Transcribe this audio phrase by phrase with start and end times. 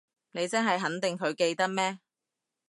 [0.31, 1.99] 你真係肯定佢記得咩？